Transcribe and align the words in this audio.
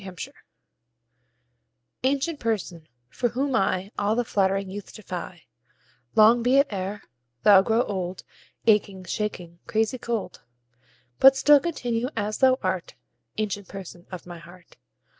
7 0.03 0.15
Autoplay 0.15 0.31
Ancient 2.03 2.39
Person, 2.39 2.87
for 3.07 3.29
whom 3.29 3.55
I 3.55 3.91
All 3.99 4.15
the 4.15 4.25
flattering 4.25 4.67
youth 4.71 4.95
defy, 4.95 5.43
Long 6.15 6.41
be 6.41 6.55
it 6.57 6.73
e'er 6.73 7.03
thou 7.43 7.61
grow 7.61 7.83
old, 7.83 8.23
Aching, 8.65 9.03
shaking, 9.03 9.59
crazy 9.67 9.99
cold; 9.99 10.41
But 11.19 11.35
still 11.37 11.59
continue 11.59 12.09
as 12.17 12.39
thou 12.39 12.57
art, 12.63 12.95
Ancient 13.37 13.67
Person 13.67 14.07
of 14.11 14.25
my 14.25 14.39
heart. 14.39 14.75